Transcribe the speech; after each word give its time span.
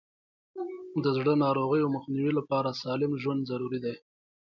د 1.03 1.05
زړه 1.17 1.33
ناروغیو 1.45 1.93
مخنیوي 1.95 2.33
لپاره 2.39 2.77
سالم 2.81 3.11
ژوند 3.21 3.41
ضروري 3.51 3.79
دی. 3.85 3.95